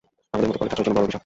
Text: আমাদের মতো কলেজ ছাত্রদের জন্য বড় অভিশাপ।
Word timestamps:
আমাদের 0.33 0.47
মতো 0.49 0.59
কলেজ 0.59 0.69
ছাত্রদের 0.71 0.85
জন্য 0.87 0.97
বড় 0.97 1.05
অভিশাপ। 1.05 1.19